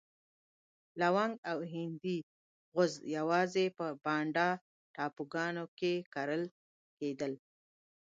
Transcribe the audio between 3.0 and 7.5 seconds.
یوازې په بانډا ټاپوګانو کې کرل کېدل.